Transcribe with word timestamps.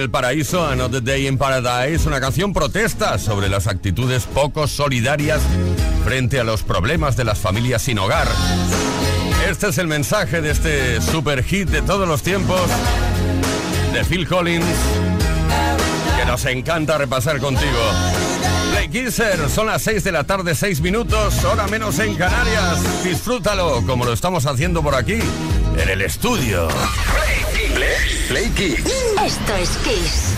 el 0.00 0.10
paraíso, 0.10 0.66
Another 0.66 1.02
Day 1.02 1.26
in 1.26 1.36
Paradise, 1.36 2.06
una 2.08 2.20
canción 2.20 2.52
protesta 2.52 3.18
sobre 3.18 3.48
las 3.48 3.66
actitudes 3.66 4.24
poco 4.24 4.66
solidarias 4.66 5.40
frente 6.04 6.40
a 6.40 6.44
los 6.44 6.62
problemas 6.62 7.16
de 7.16 7.24
las 7.24 7.38
familias 7.38 7.82
sin 7.82 7.98
hogar. 7.98 8.26
Este 9.48 9.68
es 9.68 9.78
el 9.78 9.86
mensaje 9.86 10.40
de 10.40 10.50
este 10.50 11.00
super 11.00 11.44
hit 11.44 11.68
de 11.68 11.82
todos 11.82 12.08
los 12.08 12.22
tiempos 12.22 12.60
de 13.92 14.04
Phil 14.04 14.26
Collins 14.26 14.64
que 16.18 16.24
nos 16.24 16.44
encanta 16.46 16.96
repasar 16.96 17.38
contigo. 17.38 17.80
Play 18.70 18.88
Kisser, 18.88 19.50
son 19.50 19.66
las 19.66 19.82
6 19.82 20.04
de 20.04 20.12
la 20.12 20.24
tarde, 20.24 20.54
6 20.54 20.80
minutos, 20.80 21.44
hora 21.44 21.66
menos 21.66 21.98
en 21.98 22.14
Canarias. 22.14 23.04
Disfrútalo 23.04 23.84
como 23.86 24.04
lo 24.04 24.12
estamos 24.12 24.46
haciendo 24.46 24.82
por 24.82 24.94
aquí, 24.94 25.18
en 25.76 25.88
el 25.88 26.00
estudio. 26.02 26.68
Play 28.28 28.50
Kiss. 28.50 28.84
Esto 29.24 29.54
es 29.54 29.76
Kiss. 29.78 30.34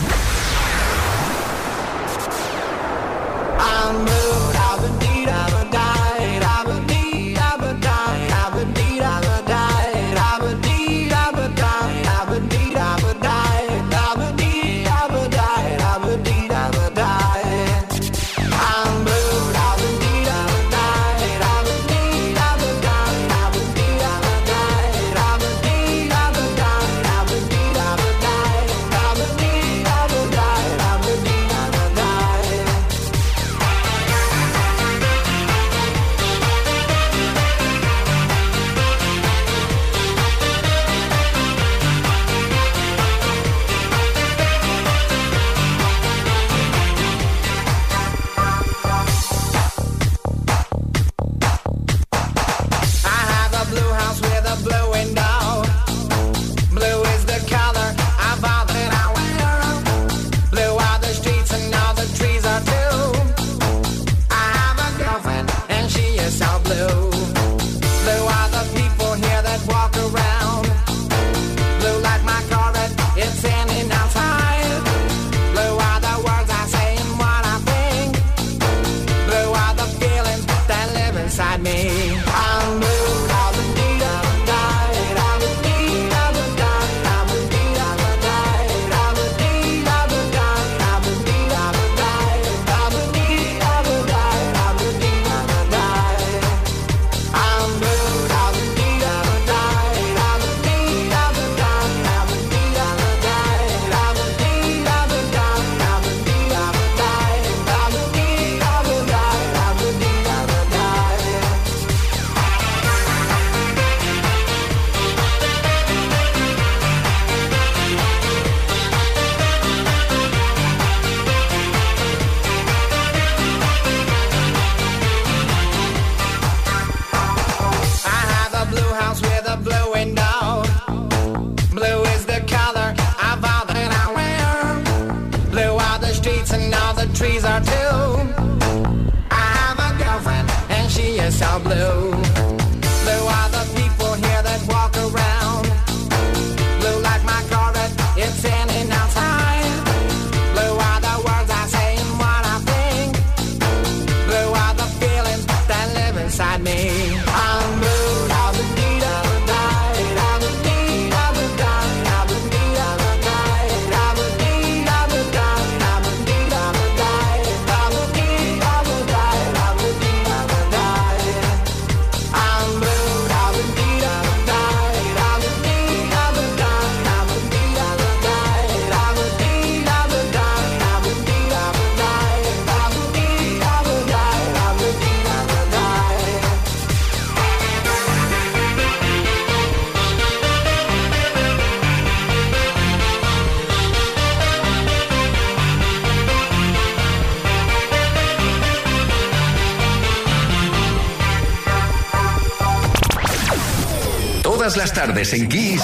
Todas 204.72 204.88
las 204.88 204.92
tardes 204.94 205.32
en 205.34 205.50
Kiss. 205.50 205.82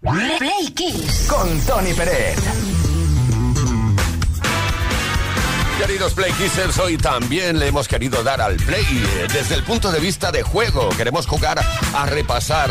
Play 0.00 0.72
Kiss. 0.74 1.26
Con 1.28 1.60
Tony 1.66 1.92
Pérez. 1.92 2.38
Queridos 5.76 6.14
Play 6.14 6.32
Kissers, 6.32 6.78
hoy 6.78 6.96
también 6.96 7.58
le 7.58 7.66
hemos 7.66 7.88
querido 7.88 8.22
dar 8.22 8.40
al 8.40 8.56
play 8.56 9.06
desde 9.30 9.54
el 9.54 9.64
punto 9.64 9.92
de 9.92 10.00
vista 10.00 10.32
de 10.32 10.42
juego. 10.42 10.88
Queremos 10.96 11.26
jugar 11.26 11.60
a 11.94 12.06
repasar 12.06 12.70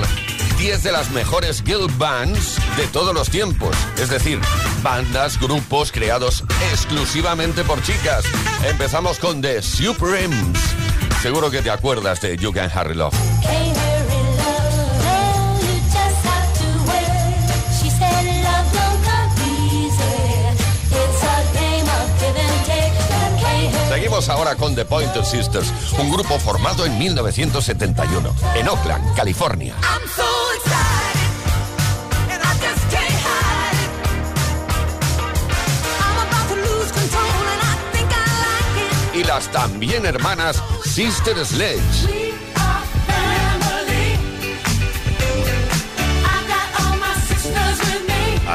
10 0.58 0.82
de 0.82 0.91
las 0.91 1.12
mejores 1.12 1.63
guild 1.63 1.96
bands 2.00 2.55
de 2.75 2.88
todos 2.88 3.13
los 3.13 3.29
tiempos. 3.29 3.77
Es 4.00 4.10
decir, 4.10 4.39
bandas, 4.82 5.39
grupos 5.39 5.91
creados 5.91 6.44
exclusivamente 6.72 7.63
por 7.63 7.84
chicas. 7.84 8.25
Empezamos 8.67 9.20
con 9.20 9.44
The 9.44 9.62
Supremes. 9.62 10.58
Seguro 11.22 11.51
que 11.51 11.62
te 11.62 11.70
acuerdas 11.70 12.20
de 12.22 12.36
You 12.36 12.51
Can 12.51 12.72
Harry 12.74 12.96
Love. 12.96 13.13
Ahora 24.30 24.56
con 24.56 24.75
The 24.75 24.86
Pointer 24.86 25.25
Sisters, 25.25 25.72
un 25.98 26.12
grupo 26.12 26.38
formado 26.38 26.86
en 26.86 26.98
1971 26.98 28.36
en 28.56 28.68
Oakland, 28.68 29.16
California. 29.16 29.75
Y 39.13 39.24
las 39.24 39.51
también 39.51 40.06
hermanas 40.06 40.62
Sister 40.86 41.46
Sledge. 41.46 42.21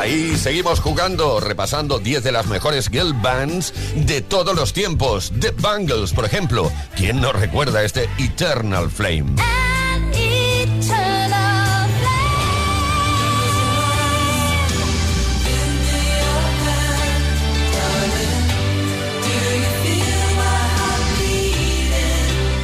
Ahí 0.07 0.37
seguimos 0.37 0.79
jugando, 0.79 1.41
repasando 1.41 1.99
10 1.99 2.23
de 2.23 2.31
las 2.31 2.47
mejores 2.47 2.89
girl 2.89 3.13
bands 3.13 3.75
de 3.97 4.21
todos 4.21 4.55
los 4.55 4.73
tiempos. 4.73 5.33
The 5.41 5.51
Bangles, 5.51 6.13
por 6.13 6.25
ejemplo. 6.25 6.71
¿Quién 6.95 7.21
no 7.21 7.33
recuerda 7.33 7.83
este 7.83 8.09
Eternal 8.17 8.89
Flame? 8.89 9.35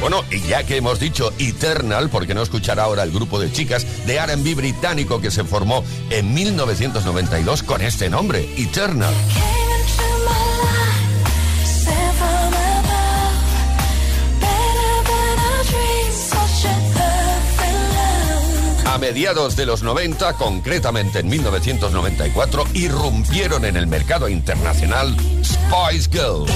Bueno, 0.03 0.21
y 0.29 0.41
ya 0.41 0.65
que 0.65 0.75
hemos 0.75 0.99
dicho 0.99 1.31
Eternal, 1.39 2.09
porque 2.09 2.33
no 2.33 2.41
escuchar 2.41 2.77
ahora 2.77 3.03
el 3.03 3.11
grupo 3.11 3.39
de 3.39 3.49
chicas 3.53 3.87
de 4.05 4.19
RB 4.19 4.53
británico 4.53 5.21
que 5.21 5.31
se 5.31 5.45
formó 5.45 5.81
en 6.09 6.33
1992 6.33 7.63
con 7.63 7.81
este 7.81 8.09
nombre, 8.09 8.45
Eternal. 8.57 9.13
A 18.85 18.97
mediados 18.97 19.55
de 19.55 19.65
los 19.65 19.83
90, 19.83 20.33
concretamente 20.33 21.19
en 21.19 21.29
1994, 21.29 22.65
irrumpieron 22.73 23.63
en 23.63 23.77
el 23.77 23.87
mercado 23.87 24.27
internacional 24.27 25.15
Spice 25.41 26.09
Girls. 26.11 26.51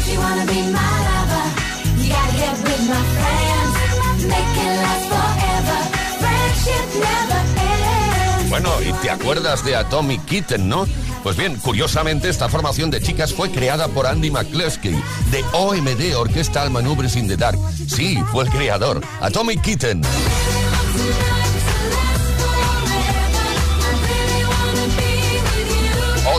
Bueno, 8.49 8.69
y 8.81 8.91
te 9.03 9.09
acuerdas 9.09 9.63
de 9.65 9.75
Atomic 9.75 10.25
Kitten, 10.25 10.69
¿no? 10.69 10.87
Pues 11.23 11.35
bien, 11.35 11.57
curiosamente, 11.57 12.29
esta 12.29 12.47
formación 12.47 12.89
de 12.89 13.01
chicas 13.01 13.33
fue 13.33 13.51
creada 13.51 13.87
por 13.89 14.07
Andy 14.07 14.31
McCluskey, 14.31 14.95
de 15.31 15.43
OMD, 15.51 16.15
Orquestal 16.15 16.71
Maneuvers 16.71 17.15
in 17.17 17.27
the 17.27 17.35
Dark. 17.35 17.59
Sí, 17.87 18.17
fue 18.31 18.45
el 18.45 18.49
creador. 18.49 19.01
Atomic 19.19 19.61
Kitten. 19.61 20.01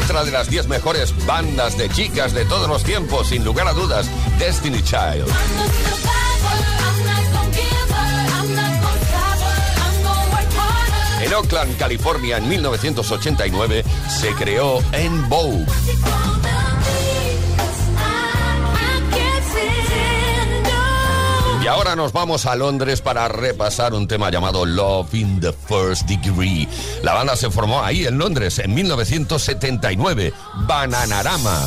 Otra 0.09 0.25
de 0.25 0.31
las 0.31 0.49
10 0.49 0.69
mejores 0.69 1.13
bandas 1.27 1.77
de 1.77 1.91
chicas 1.91 2.33
de 2.33 2.47
todos 2.47 2.67
los 2.67 2.83
tiempos, 2.83 3.29
sin 3.29 3.45
lugar 3.45 3.69
a 3.69 3.75
dudas, 3.75 4.07
Destiny 4.39 4.83
Child. 4.83 5.29
En 11.21 11.35
Oakland, 11.35 11.77
California, 11.77 12.39
en 12.39 12.49
1989, 12.49 13.85
se 14.09 14.33
creó 14.33 14.83
En 14.93 15.29
Vogue. 15.29 15.67
Ahora 21.69 21.95
nos 21.95 22.13
vamos 22.13 22.47
a 22.47 22.57
Londres 22.57 23.01
para 23.01 23.29
repasar 23.29 23.95
un 23.95 24.09
tema 24.09 24.31
llamado 24.31 24.65
Love 24.65 25.15
in 25.15 25.41
the 25.41 25.53
First 25.53 26.09
Degree. 26.09 26.67
La 27.03 27.15
banda 27.15 27.37
se 27.37 27.51
formó 27.51 27.83
ahí 27.83 28.07
en 28.07 28.19
Londres 28.19 28.59
en 28.59 28.75
1979, 28.75 30.33
Bananarama. 30.67 31.67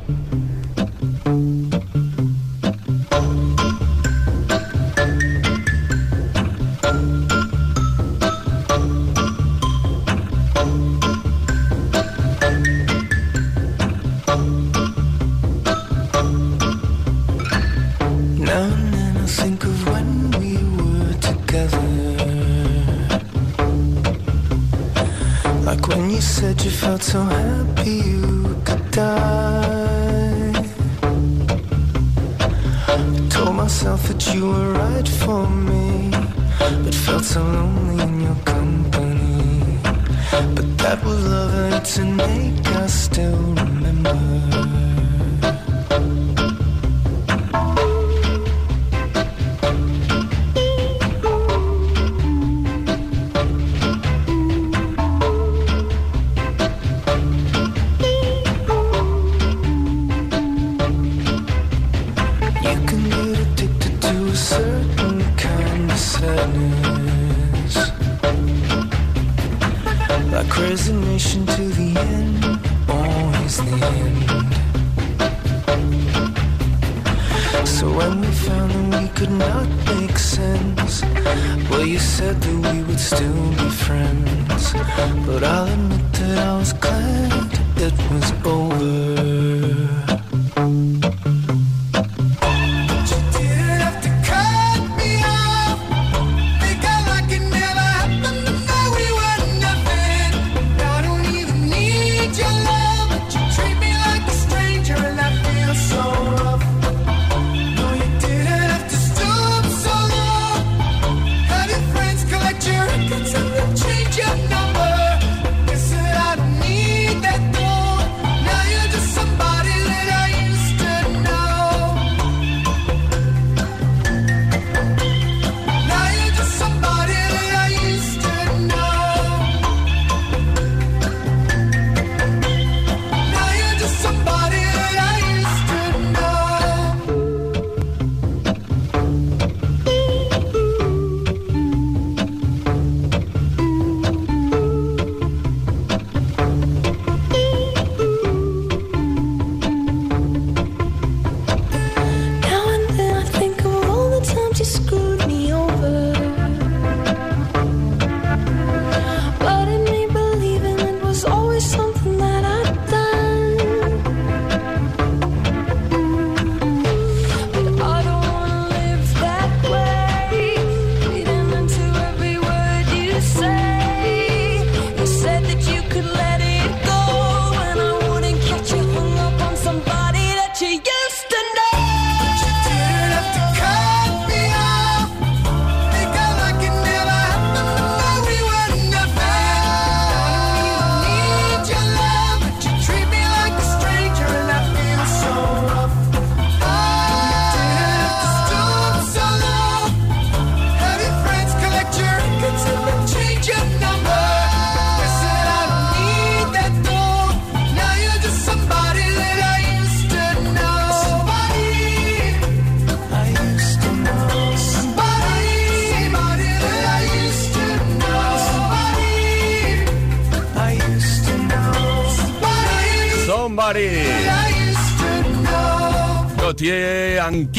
So 27.01 27.23
happy 27.23 28.00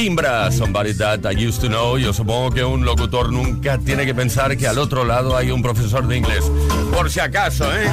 Kimbra, 0.03 0.51
Somebody 0.51 0.95
That 0.95 1.21
I 1.31 1.47
Used 1.47 1.61
to 1.61 1.69
Know. 1.69 1.97
Yo 1.97 2.13
supongo 2.13 2.51
que 2.51 2.65
un 2.65 2.85
locutor 2.85 3.33
nunca 3.33 3.79
tiene 3.79 4.05
que 4.05 4.13
pensar 4.13 4.57
que 4.57 4.67
al 4.67 4.79
otro 4.79 5.05
lado 5.05 5.37
hay 5.37 5.53
un 5.53 5.63
profesor 5.63 6.09
de 6.09 6.17
inglés. 6.17 6.43
Por 6.93 7.09
si 7.09 7.21
acaso, 7.21 7.73
¿eh? 7.73 7.89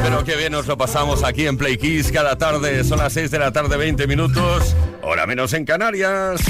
Pero 0.00 0.22
qué 0.22 0.36
bien 0.36 0.52
nos 0.52 0.68
lo 0.68 0.78
pasamos 0.78 1.24
aquí 1.24 1.48
en 1.48 1.58
Play 1.58 1.76
Kiss 1.76 2.12
cada 2.12 2.38
tarde. 2.38 2.84
Son 2.84 2.98
las 2.98 3.14
6 3.14 3.32
de 3.32 3.38
la 3.40 3.50
tarde, 3.50 3.76
20 3.76 4.06
minutos. 4.06 4.76
Hora 5.02 5.26
menos 5.26 5.52
en 5.54 5.64
Canarias. 5.64 6.40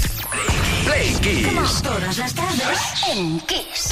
Play 0.84 1.14
Kiss. 1.22 1.82
Todas 1.82 2.18
las 2.18 2.34
tardes 2.34 2.78
en 3.10 3.40
Kiss. 3.40 3.88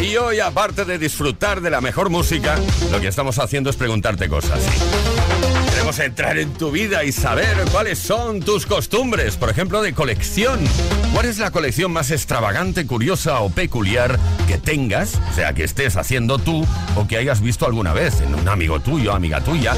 Y 0.00 0.16
hoy, 0.16 0.40
aparte 0.40 0.86
de 0.86 0.96
disfrutar 0.96 1.60
de 1.60 1.68
la 1.68 1.82
mejor 1.82 2.08
música, 2.08 2.58
lo 2.90 3.02
que 3.02 3.08
estamos 3.08 3.38
haciendo 3.38 3.68
es 3.68 3.76
preguntarte 3.76 4.30
cosas. 4.30 4.60
Queremos 5.86 6.04
entrar 6.04 6.36
en 6.36 6.52
tu 6.52 6.72
vida 6.72 7.04
y 7.04 7.12
saber 7.12 7.56
cuáles 7.70 8.00
son 8.00 8.40
tus 8.40 8.66
costumbres, 8.66 9.36
por 9.36 9.50
ejemplo, 9.50 9.82
de 9.82 9.94
colección. 9.94 10.58
¿Cuál 11.14 11.26
es 11.26 11.38
la 11.38 11.52
colección 11.52 11.92
más 11.92 12.10
extravagante, 12.10 12.88
curiosa 12.88 13.38
o 13.38 13.50
peculiar 13.50 14.18
que 14.48 14.58
tengas, 14.58 15.14
o 15.30 15.34
sea, 15.36 15.52
que 15.52 15.62
estés 15.62 15.96
haciendo 15.96 16.40
tú 16.40 16.66
o 16.96 17.06
que 17.06 17.18
hayas 17.18 17.40
visto 17.40 17.66
alguna 17.66 17.92
vez 17.92 18.20
en 18.20 18.34
un 18.34 18.48
amigo 18.48 18.80
tuyo, 18.80 19.12
amiga 19.12 19.40
tuya, 19.42 19.76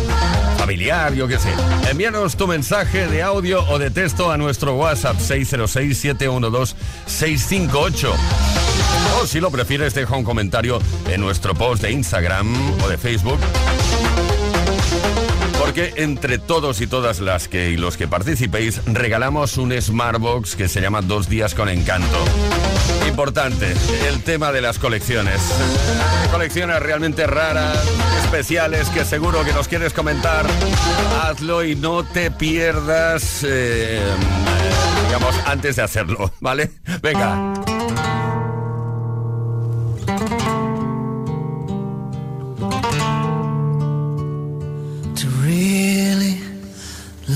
familiar, 0.56 1.12
yo 1.12 1.28
qué 1.28 1.38
sé? 1.38 1.50
Envíanos 1.90 2.38
tu 2.38 2.46
mensaje 2.46 3.06
de 3.06 3.22
audio 3.22 3.62
o 3.68 3.78
de 3.78 3.90
texto 3.90 4.32
a 4.32 4.38
nuestro 4.38 4.76
WhatsApp 4.76 5.18
606-712-658. 5.18 8.12
O 9.20 9.26
si 9.26 9.40
lo 9.40 9.50
prefieres, 9.50 9.92
deja 9.92 10.16
un 10.16 10.24
comentario 10.24 10.78
en 11.06 11.20
nuestro 11.20 11.54
post 11.54 11.82
de 11.82 11.92
Instagram 11.92 12.50
o 12.82 12.88
de 12.88 12.96
Facebook 12.96 13.40
porque 15.68 15.92
entre 15.96 16.38
todos 16.38 16.80
y 16.80 16.86
todas 16.86 17.20
las 17.20 17.46
que 17.46 17.68
y 17.68 17.76
los 17.76 17.98
que 17.98 18.08
participéis 18.08 18.80
regalamos 18.86 19.58
un 19.58 19.78
Smartbox 19.78 20.56
que 20.56 20.66
se 20.66 20.80
llama 20.80 21.02
Dos 21.02 21.28
días 21.28 21.54
con 21.54 21.68
encanto. 21.68 22.24
Importante, 23.06 23.74
el 24.08 24.22
tema 24.22 24.50
de 24.50 24.62
las 24.62 24.78
colecciones. 24.78 25.38
Colecciones 26.32 26.80
realmente 26.80 27.26
raras, 27.26 27.86
especiales 28.24 28.88
que 28.88 29.04
seguro 29.04 29.44
que 29.44 29.52
nos 29.52 29.68
quieres 29.68 29.92
comentar. 29.92 30.46
Hazlo 31.20 31.62
y 31.62 31.76
no 31.76 32.02
te 32.02 32.30
pierdas, 32.30 33.44
eh, 33.46 34.00
digamos, 35.04 35.34
antes 35.44 35.76
de 35.76 35.82
hacerlo, 35.82 36.32
¿vale? 36.40 36.70
Venga. 37.02 37.67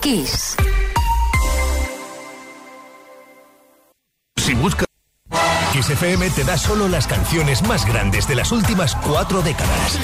Kiss. 0.00 0.56
Si 4.36 4.54
buscas 4.54 4.86
Kiss 5.72 5.90
FM 5.90 6.30
te 6.30 6.44
da 6.44 6.56
solo 6.56 6.88
las 6.88 7.06
canciones 7.06 7.62
más 7.62 7.84
grandes 7.86 8.26
de 8.26 8.34
las 8.34 8.52
últimas 8.52 8.94
cuatro 8.96 9.42
décadas. 9.42 9.98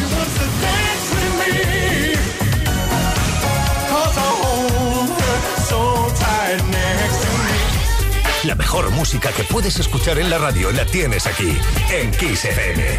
La 8.45 8.55
mejor 8.55 8.91
música 8.91 9.31
que 9.33 9.45
puedes 9.45 9.79
escuchar 9.79 10.19
en 10.19 10.29
la 10.29 10.39
radio 10.39 10.71
la 10.73 10.85
tienes 10.85 11.27
aquí, 11.27 11.57
en 11.91 12.11
Kiss 12.11 12.45
FM. 12.45 12.99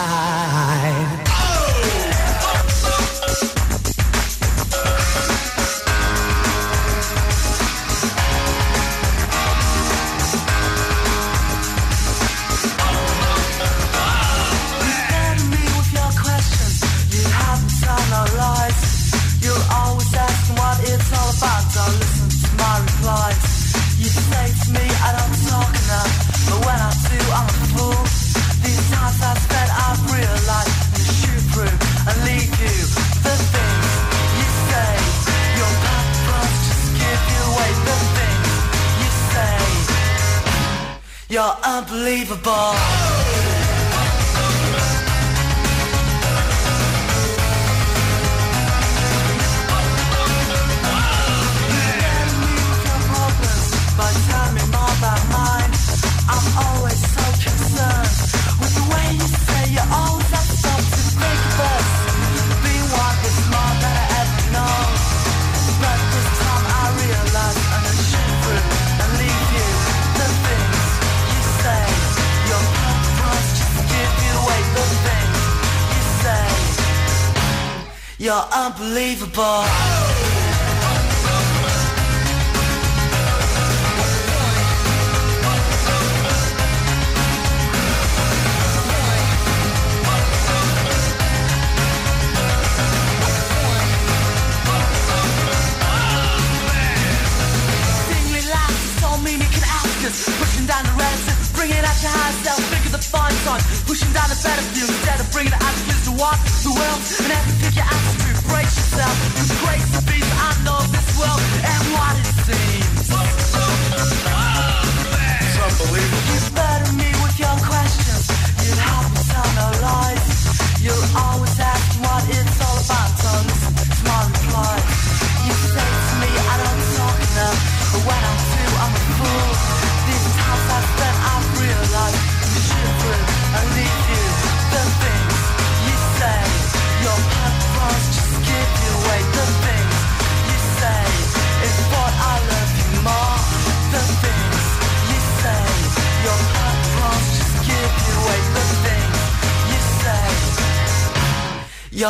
myself, 102.31 102.63
of 102.71 102.91
the 102.95 103.03
fine 103.11 103.35
times, 103.43 103.63
pushing 103.83 104.07
down 104.15 104.27
the 104.31 104.39
battlefield 104.39 104.87
instead 104.87 105.19
of 105.19 105.27
bringing 105.35 105.51
the 105.51 105.59
athletes 105.59 106.03
to 106.07 106.13
walk 106.15 106.39
the 106.63 106.71
world. 106.71 106.99
And 107.27 107.40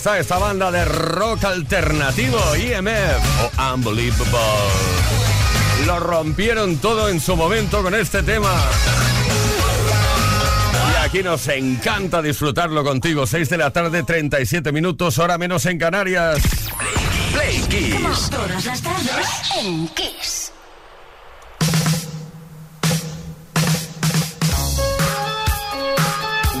está 0.00 0.18
esta 0.18 0.38
banda 0.38 0.70
de 0.70 0.82
rock 0.86 1.44
alternativo, 1.44 2.38
IMF 2.56 2.88
o 3.42 3.50
oh, 3.58 3.74
Unbelievable. 3.74 4.38
Lo 5.84 6.00
rompieron 6.00 6.78
todo 6.78 7.10
en 7.10 7.20
su 7.20 7.36
momento 7.36 7.82
con 7.82 7.94
este 7.94 8.22
tema. 8.22 8.50
Y 10.90 11.04
aquí 11.04 11.22
nos 11.22 11.46
encanta 11.48 12.22
disfrutarlo 12.22 12.82
contigo. 12.82 13.26
6 13.26 13.50
de 13.50 13.58
la 13.58 13.72
tarde, 13.72 14.02
37 14.02 14.72
minutos, 14.72 15.18
hora 15.18 15.36
menos 15.36 15.66
en 15.66 15.76
Canarias. 15.76 16.40
Play 17.34 17.60
Kiss. 17.68 18.30
Todas 18.30 18.64
las 18.64 18.80
tardes 18.80 19.26
en 19.58 19.86
Kiss. 19.88 20.39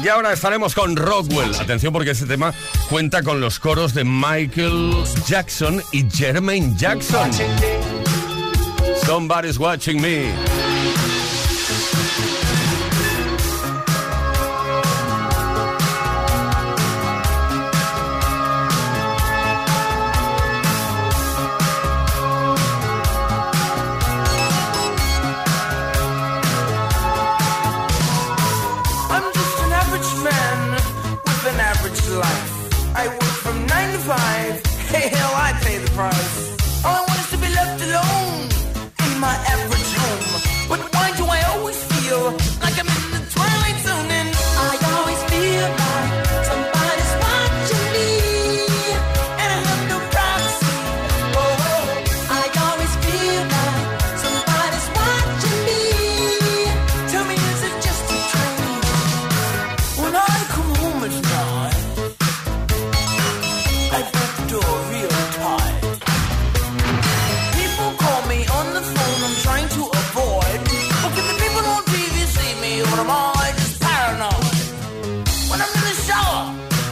Y 0.02 0.08
ahora 0.08 0.32
estaremos 0.32 0.74
con 0.74 0.96
Rockwell. 0.96 1.54
Atención 1.60 1.92
porque 1.92 2.10
este 2.10 2.26
tema 2.26 2.54
cuenta 2.88 3.22
con 3.22 3.40
los 3.40 3.58
coros 3.58 3.92
de 3.92 4.04
Michael 4.04 4.94
Jackson 5.26 5.82
y 5.92 6.08
Jermaine 6.10 6.74
Jackson. 6.76 7.30
Somebody's 9.04 9.58
watching 9.58 10.00
me. 10.00 10.49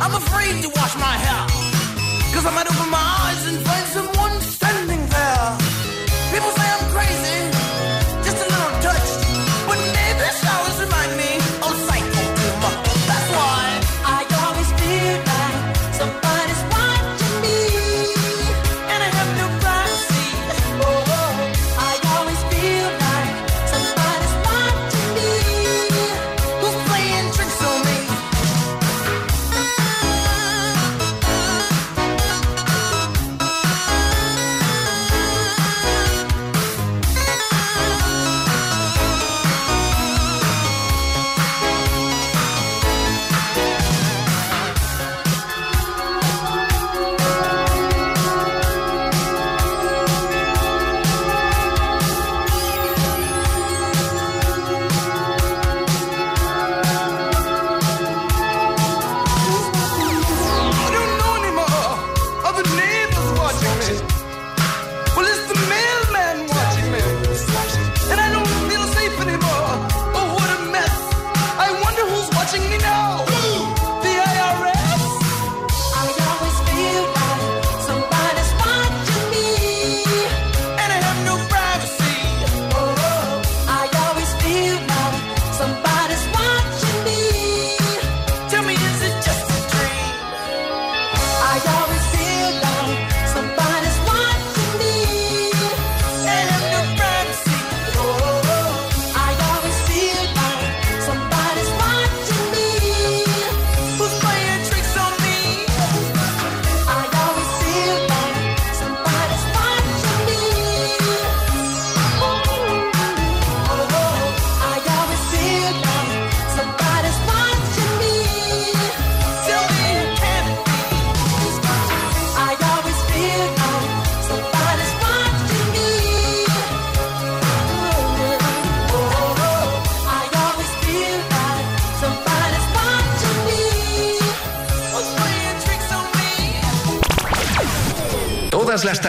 I'm 0.01 0.15
afraid 0.15 0.63
to 0.63 0.69
wash 0.69 0.95
my 0.97 1.15
hair. 1.25 1.43
Cause 2.33 2.47
I 2.47 2.53
might 2.55 2.67
open 2.71 2.91
my 2.91 3.07
eyes 3.25 3.47
and 3.49 3.59
find 3.67 3.87
some 3.87 4.18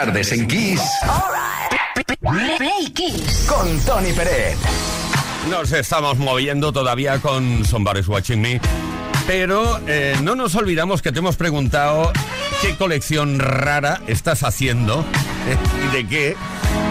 tardes 0.05 0.31
en 0.31 0.47
Kiss. 0.47 0.81
Con 3.49 3.79
Tony 3.81 4.13
Pérez. 4.13 4.57
Nos 5.49 5.73
estamos 5.73 6.17
moviendo 6.17 6.71
todavía 6.71 7.19
con 7.19 7.65
Somebody's 7.65 8.07
Watching 8.07 8.39
Me. 8.39 8.61
Pero 9.27 9.77
eh, 9.87 10.15
no 10.23 10.35
nos 10.35 10.55
olvidamos 10.55 11.01
que 11.01 11.11
te 11.11 11.19
hemos 11.19 11.35
preguntado 11.35 12.13
qué 12.61 12.77
colección 12.77 13.39
rara 13.39 13.99
estás 14.07 14.43
haciendo 14.43 15.03
eh, 15.49 15.57
y 15.89 15.97
de 15.97 16.07
qué, 16.07 16.37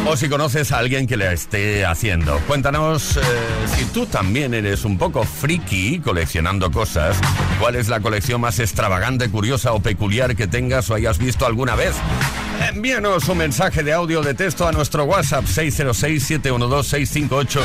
o 0.06 0.14
si 0.14 0.28
conoces 0.28 0.70
a 0.72 0.78
alguien 0.78 1.06
que 1.06 1.16
la 1.16 1.32
esté 1.32 1.86
haciendo. 1.86 2.38
Cuéntanos 2.46 3.16
eh, 3.16 3.20
si 3.74 3.86
tú 3.86 4.04
también 4.04 4.52
eres 4.52 4.84
un 4.84 4.98
poco 4.98 5.24
friki 5.24 6.00
coleccionando 6.00 6.70
cosas. 6.70 7.16
¿Cuál 7.58 7.76
es 7.76 7.88
la 7.88 8.00
colección 8.00 8.42
más 8.42 8.58
extravagante, 8.58 9.30
curiosa 9.30 9.72
o 9.72 9.80
peculiar 9.80 10.36
que 10.36 10.46
tengas 10.46 10.90
o 10.90 10.94
hayas 10.94 11.16
visto 11.16 11.46
alguna 11.46 11.74
vez? 11.74 11.94
Envíanos 12.66 13.28
un 13.28 13.38
mensaje 13.38 13.84
de 13.84 13.92
audio 13.92 14.20
de 14.20 14.34
texto 14.34 14.66
a 14.66 14.72
nuestro 14.72 15.04
WhatsApp 15.04 15.44
606-712-658 15.44 17.60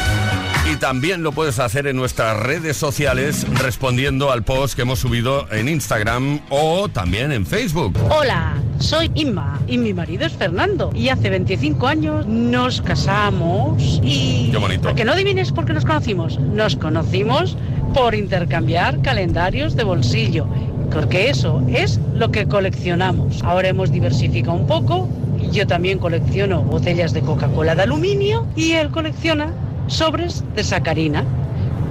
y 0.72 0.76
también 0.76 1.24
lo 1.24 1.32
puedes 1.32 1.58
hacer 1.60 1.88
en 1.88 1.96
nuestras 1.96 2.38
redes 2.38 2.78
sociales 2.78 3.48
respondiendo 3.60 4.32
al 4.32 4.44
post 4.44 4.76
que 4.76 4.84
hemos 4.84 5.00
subido 5.00 5.52
en 5.52 5.68
Instagram 5.68 6.42
o 6.50 6.90
también 6.90 7.32
en 7.32 7.44
Facebook. 7.46 7.98
Hola, 8.10 8.54
soy 8.78 9.10
Inma 9.16 9.60
y 9.68 9.80
mi 9.80 9.94
marido 9.94 10.26
es 10.26 10.34
Fernando. 10.34 10.92
Y 10.94 11.08
hace 11.10 11.30
25 11.30 11.88
años 11.88 12.28
nos 12.28 12.82
casamos 12.82 14.02
y... 14.04 14.50
Qué 14.52 14.58
bonito. 14.58 14.90
¿A 14.90 14.96
que 14.96 15.06
no 15.06 15.14
adivines 15.14 15.52
por 15.52 15.66
qué 15.66 15.74
nos 15.74 15.86
conocimos? 15.86 16.40
Nos 16.40 16.76
conocimos 16.76 17.58
por 17.94 18.16
intercambiar 18.16 19.02
calendarios 19.02 19.76
de 19.76 19.84
bolsillo. 19.84 20.48
Porque 20.94 21.30
eso 21.30 21.64
es 21.68 22.00
lo 22.14 22.32
que 22.32 22.48
coleccionamos. 22.48 23.44
Ahora 23.44 23.70
hemos 23.70 23.92
diversificado 23.92 24.56
un 24.56 24.68
poco. 24.68 25.10
Yo 25.52 25.68
también 25.68 26.00
colecciono 26.00 26.62
botellas 26.62 27.14
de 27.14 27.22
Coca-Cola 27.22 27.76
de 27.76 27.84
aluminio 27.84 28.48
y 28.56 28.74
él 28.74 28.90
colecciona 28.90 29.52
sobres 29.88 30.44
de 30.56 30.64
sacarina. 30.64 31.26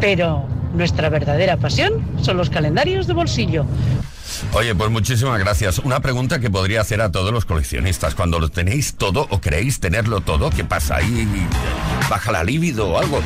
Pero 0.00 0.44
nuestra 0.74 1.08
verdadera 1.08 1.56
pasión 1.56 1.92
son 2.22 2.36
los 2.36 2.48
calendarios 2.48 3.06
de 3.06 3.12
bolsillo. 3.12 3.66
Oye, 4.54 4.74
pues 4.74 4.90
muchísimas 4.90 5.38
gracias. 5.38 5.78
Una 5.80 6.00
pregunta 6.00 6.38
que 6.38 6.50
podría 6.50 6.80
hacer 6.80 7.00
a 7.00 7.10
todos 7.10 7.32
los 7.32 7.44
coleccionistas. 7.44 8.14
Cuando 8.14 8.38
lo 8.38 8.48
tenéis 8.48 8.94
todo 8.94 9.26
o 9.30 9.40
creéis 9.40 9.80
tenerlo 9.80 10.20
todo, 10.20 10.50
¿qué 10.50 10.64
pasa? 10.64 10.96
¿Ahí 10.96 11.28
baja 12.08 12.32
la 12.32 12.44
libido 12.44 12.90
o 12.90 12.98
algo? 12.98 13.20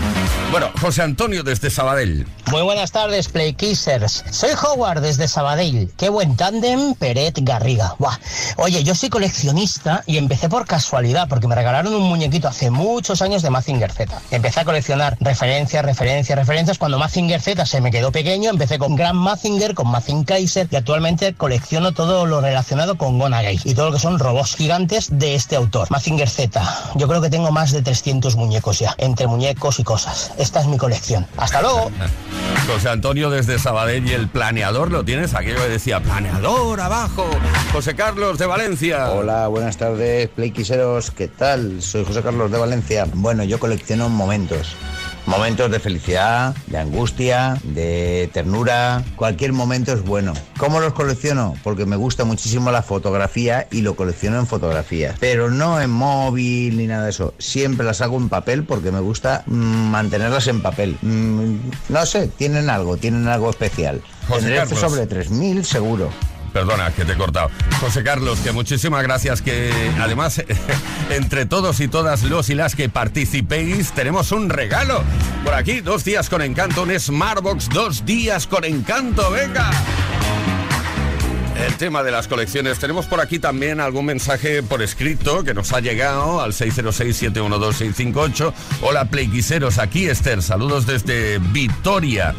Bueno, 0.50 0.70
José 0.80 1.02
Antonio 1.02 1.42
desde 1.42 1.70
Sabadell. 1.70 2.26
Muy 2.50 2.62
buenas 2.62 2.92
tardes, 2.92 3.28
Playkissers. 3.28 4.24
Soy 4.30 4.50
Howard 4.62 5.00
desde 5.00 5.26
Sabadell. 5.26 5.90
Qué 5.96 6.08
buen 6.08 6.36
tándem, 6.36 6.94
Peret 6.94 7.38
Garriga. 7.42 7.96
Buah. 7.98 8.18
Oye, 8.56 8.84
yo 8.84 8.94
soy 8.94 9.08
coleccionista 9.08 10.04
y 10.06 10.16
empecé 10.16 10.48
por 10.48 10.66
casualidad 10.66 11.28
porque 11.28 11.48
me 11.48 11.54
regalaron 11.54 11.94
un 11.94 12.04
muñequito 12.04 12.48
hace 12.48 12.70
muchos 12.70 13.22
años 13.22 13.42
de 13.42 13.50
Mazinger 13.50 13.90
Z. 13.90 14.20
Empecé 14.30 14.60
a 14.60 14.64
coleccionar 14.64 15.16
referencias, 15.20 15.84
referencias, 15.84 16.38
referencias. 16.38 16.78
Cuando 16.78 16.98
Mazinger 16.98 17.40
Z 17.40 17.66
se 17.66 17.80
me 17.80 17.90
quedó 17.90 18.12
pequeño, 18.12 18.50
empecé 18.50 18.78
con 18.78 18.94
Grand 18.94 19.18
Mazinger, 19.18 19.74
con 19.74 19.88
Mazing 19.88 20.24
Kaiser 20.24 20.68
y 20.70 20.76
actualmente 20.76 21.34
colecciono 21.34 21.92
todo 21.92 22.26
lo 22.26 22.40
relacionado 22.40 22.96
con 22.96 23.18
Gonagay 23.18 23.60
y 23.64 23.74
todo 23.74 23.86
lo 23.86 23.92
que 23.92 23.98
son 23.98 24.18
robots 24.18 24.54
gigantes 24.54 25.08
de 25.10 25.34
este 25.34 25.56
autor, 25.56 25.90
Mazinger 25.90 26.28
Z. 26.28 26.62
Yo 26.94 27.08
creo 27.08 27.20
que 27.20 27.30
tengo 27.30 27.50
más 27.50 27.72
de 27.72 27.82
300 27.82 28.36
muñecos 28.36 28.65
ya, 28.72 28.94
entre 28.98 29.26
muñecos 29.26 29.78
y 29.80 29.84
cosas. 29.84 30.32
Esta 30.38 30.60
es 30.60 30.66
mi 30.66 30.78
colección. 30.78 31.26
Hasta 31.36 31.62
luego. 31.62 31.90
José 32.66 32.88
Antonio 32.88 33.30
desde 33.30 33.58
Sabadell 33.58 34.08
y 34.08 34.12
el 34.12 34.28
planeador 34.28 34.90
lo 34.90 35.04
tienes. 35.04 35.34
Aquello 35.34 35.58
que 35.58 35.68
decía 35.68 36.00
planeador 36.00 36.80
abajo. 36.80 37.26
José 37.72 37.94
Carlos 37.94 38.38
de 38.38 38.46
Valencia. 38.46 39.10
Hola, 39.10 39.46
buenas 39.48 39.76
tardes, 39.76 40.28
Playquiseros. 40.30 41.10
¿Qué 41.10 41.28
tal? 41.28 41.80
Soy 41.80 42.04
José 42.04 42.22
Carlos 42.22 42.50
de 42.50 42.58
Valencia. 42.58 43.06
Bueno, 43.14 43.44
yo 43.44 43.58
colecciono 43.60 44.08
momentos. 44.08 44.76
Momentos 45.26 45.70
de 45.72 45.80
felicidad, 45.80 46.54
de 46.68 46.78
angustia, 46.78 47.58
de 47.64 48.30
ternura. 48.32 49.02
Cualquier 49.16 49.52
momento 49.52 49.92
es 49.92 50.02
bueno. 50.02 50.32
¿Cómo 50.56 50.78
los 50.78 50.92
colecciono? 50.92 51.54
Porque 51.64 51.84
me 51.84 51.96
gusta 51.96 52.24
muchísimo 52.24 52.70
la 52.70 52.82
fotografía 52.82 53.66
y 53.72 53.82
lo 53.82 53.96
colecciono 53.96 54.38
en 54.38 54.46
fotografía. 54.46 55.14
Pero 55.18 55.50
no 55.50 55.80
en 55.80 55.90
móvil 55.90 56.76
ni 56.76 56.86
nada 56.86 57.04
de 57.04 57.10
eso. 57.10 57.34
Siempre 57.38 57.84
las 57.84 58.00
hago 58.02 58.16
en 58.18 58.28
papel 58.28 58.62
porque 58.62 58.92
me 58.92 59.00
gusta 59.00 59.42
mm, 59.46 59.90
mantenerlas 59.90 60.46
en 60.46 60.62
papel. 60.62 60.96
Mm, 61.02 61.56
no 61.88 62.06
sé, 62.06 62.28
tienen 62.28 62.70
algo, 62.70 62.96
tienen 62.96 63.26
algo 63.26 63.50
especial. 63.50 64.00
José 64.28 64.42
Tendré 64.42 64.56
Carlos. 64.58 64.78
sobre 64.80 65.08
3.000 65.08 65.62
seguro. 65.64 66.10
Perdona, 66.56 66.90
que 66.90 67.04
te 67.04 67.12
he 67.12 67.16
cortado. 67.16 67.50
José 67.82 68.02
Carlos, 68.02 68.38
que 68.38 68.50
muchísimas 68.50 69.02
gracias. 69.02 69.42
Que 69.42 69.70
además, 70.00 70.42
entre 71.10 71.44
todos 71.44 71.80
y 71.80 71.86
todas 71.86 72.22
los 72.22 72.48
y 72.48 72.54
las 72.54 72.74
que 72.74 72.88
participéis, 72.88 73.92
tenemos 73.92 74.32
un 74.32 74.48
regalo. 74.48 75.04
Por 75.44 75.52
aquí, 75.52 75.82
dos 75.82 76.02
días 76.02 76.30
con 76.30 76.40
encanto, 76.40 76.84
un 76.84 76.98
Smartbox, 76.98 77.68
dos 77.68 78.06
días 78.06 78.46
con 78.46 78.64
encanto. 78.64 79.30
¡Venga! 79.30 79.70
El 81.64 81.74
tema 81.76 82.02
de 82.02 82.10
las 82.10 82.28
colecciones. 82.28 82.78
Tenemos 82.78 83.06
por 83.06 83.20
aquí 83.20 83.38
también 83.38 83.80
algún 83.80 84.04
mensaje 84.04 84.62
por 84.62 84.82
escrito 84.82 85.42
que 85.42 85.54
nos 85.54 85.72
ha 85.72 85.80
llegado 85.80 86.42
al 86.42 86.52
606-712-658. 86.52 88.52
Hola, 88.82 89.06
playquiseros. 89.06 89.78
Aquí 89.78 90.06
Esther. 90.06 90.42
Saludos 90.42 90.86
desde 90.86 91.38
Vitoria. 91.38 92.34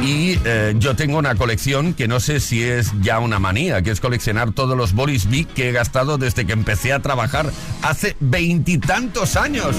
Y 0.00 0.38
eh, 0.44 0.74
yo 0.78 0.96
tengo 0.96 1.18
una 1.18 1.34
colección 1.34 1.92
que 1.92 2.08
no 2.08 2.18
sé 2.18 2.40
si 2.40 2.62
es 2.62 2.92
ya 3.02 3.18
una 3.18 3.38
manía, 3.38 3.82
que 3.82 3.90
es 3.90 4.00
coleccionar 4.00 4.52
todos 4.52 4.74
los 4.76 4.94
Boris 4.94 5.28
Vic 5.28 5.52
que 5.52 5.68
he 5.68 5.72
gastado 5.72 6.16
desde 6.16 6.46
que 6.46 6.52
empecé 6.52 6.94
a 6.94 7.00
trabajar 7.00 7.50
hace 7.82 8.16
veintitantos 8.20 9.36
años. 9.36 9.76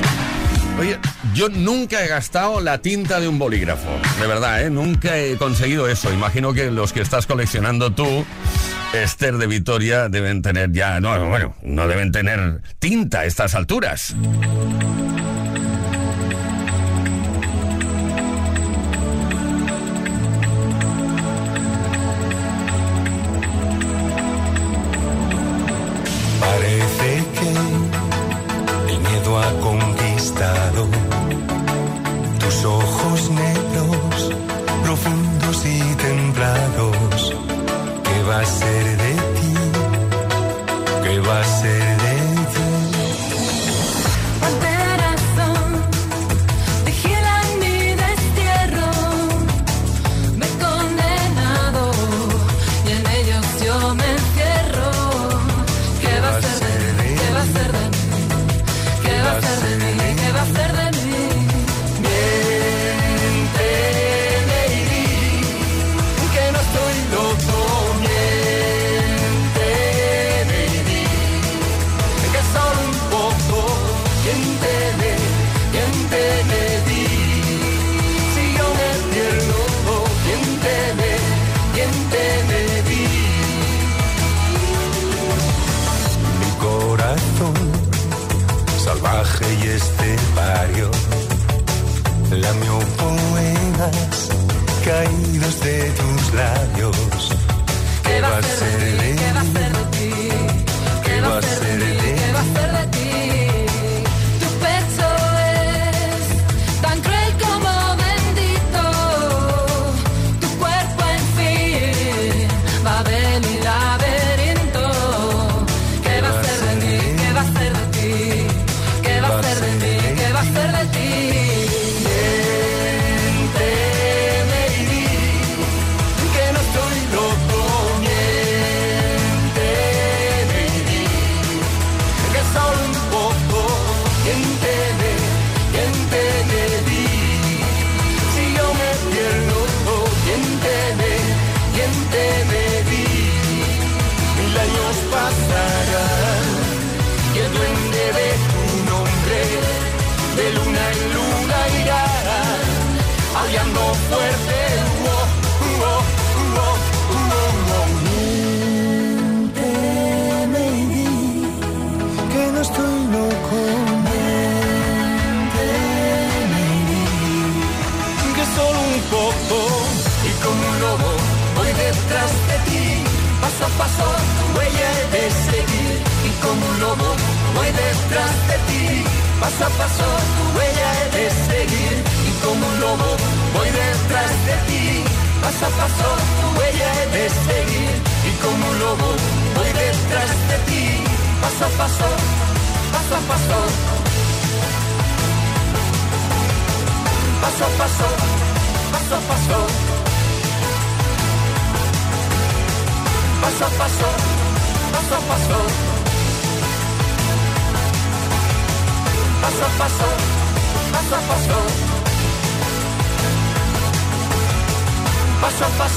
Oye, 0.80 0.98
yo 1.34 1.50
nunca 1.50 2.04
he 2.04 2.08
gastado 2.08 2.60
la 2.60 2.80
tinta 2.80 3.20
de 3.20 3.28
un 3.28 3.38
bolígrafo, 3.40 3.90
de 4.20 4.28
verdad, 4.28 4.64
¿eh? 4.64 4.70
Nunca 4.70 5.18
he 5.18 5.38
conseguido 5.38 5.88
eso. 5.88 6.12
Imagino 6.12 6.54
que 6.54 6.72
los 6.72 6.94
que 6.94 7.02
estás 7.02 7.26
coleccionando 7.28 7.92
tú, 7.92 8.26
Esther 8.94 9.38
de 9.38 9.48
Vitoria, 9.48 10.10
deben 10.10 10.42
tener 10.42 10.72
ya, 10.72 11.00
no, 11.00 11.30
bueno, 11.30 11.56
no 11.62 11.88
deben 11.88 12.12
tener 12.12 12.62
tinta 12.80 13.20
a 13.22 13.26
estas 13.26 13.56
alturas. 13.56 14.16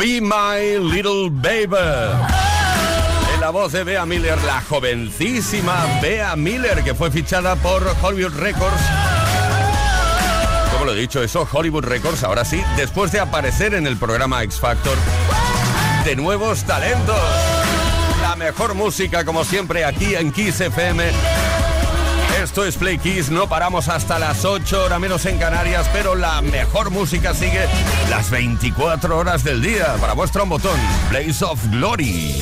Be 0.00 0.18
My 0.18 0.78
Little 0.78 1.28
Baby 1.30 1.76
En 3.34 3.40
la 3.42 3.50
voz 3.50 3.72
de 3.72 3.84
Bea 3.84 4.06
Miller, 4.06 4.38
la 4.46 4.62
jovencísima 4.62 6.00
Bea 6.00 6.34
Miller, 6.36 6.82
que 6.82 6.94
fue 6.94 7.10
fichada 7.10 7.54
por 7.56 7.82
Hollywood 8.00 8.32
Records. 8.38 8.80
Como 10.72 10.86
lo 10.86 10.94
he 10.94 10.96
dicho, 10.96 11.22
eso, 11.22 11.46
Hollywood 11.52 11.84
Records, 11.84 12.24
ahora 12.24 12.46
sí, 12.46 12.62
después 12.78 13.12
de 13.12 13.20
aparecer 13.20 13.74
en 13.74 13.86
el 13.86 13.98
programa 13.98 14.42
X 14.44 14.58
Factor 14.58 14.96
de 16.06 16.16
nuevos 16.16 16.64
talentos. 16.64 17.20
La 18.22 18.36
mejor 18.36 18.72
música, 18.72 19.26
como 19.26 19.44
siempre, 19.44 19.84
aquí 19.84 20.14
en 20.14 20.32
Kiss 20.32 20.62
FM 20.62 21.10
esto 22.50 22.64
es 22.64 22.76
Play 22.76 22.98
Kiss, 22.98 23.30
no 23.30 23.48
paramos 23.48 23.86
hasta 23.86 24.18
las 24.18 24.44
8 24.44 24.86
horas 24.86 24.98
menos 24.98 25.24
en 25.24 25.38
Canarias, 25.38 25.88
pero 25.92 26.16
la 26.16 26.42
mejor 26.42 26.90
música 26.90 27.32
sigue 27.32 27.64
las 28.10 28.28
24 28.28 29.16
horas 29.16 29.44
del 29.44 29.62
día. 29.62 29.94
Para 30.00 30.14
vuestro 30.14 30.42
un 30.42 30.48
botón, 30.48 30.76
Place 31.10 31.44
of 31.44 31.64
Glory. 31.70 32.40